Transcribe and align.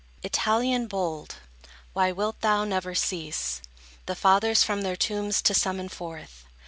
Italian 0.23 0.87
bold, 0.87 1.35
why 1.93 2.11
wilt 2.11 2.41
thou 2.41 2.63
never 2.65 2.95
cease 2.95 3.61
The 4.07 4.15
fathers 4.15 4.63
from 4.63 4.81
their 4.81 4.95
tombs 4.95 5.43
to 5.43 5.53
summon 5.53 5.89
forth? 5.89 6.43